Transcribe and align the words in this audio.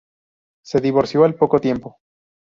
Se 0.65 0.81
divorció 0.81 1.25
al 1.25 1.35
poco 1.35 1.59
tiempo. 1.59 1.97